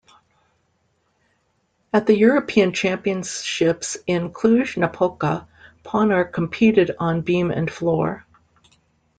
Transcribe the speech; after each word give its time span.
At 1.93 2.07
the 2.07 2.17
European 2.17 2.73
Championships 2.73 3.97
in 4.07 4.31
Cluj-Napoca, 4.33 5.45
Ponor 5.83 6.23
competed 6.23 6.95
on 6.97 7.21
beam 7.21 7.51
and 7.51 7.69
floor. 7.69 8.25